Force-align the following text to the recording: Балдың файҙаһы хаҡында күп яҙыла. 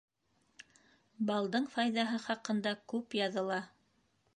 Балдың 1.29 1.69
файҙаһы 1.75 2.21
хаҡында 2.27 2.77
күп 2.95 3.19
яҙыла. 3.23 3.63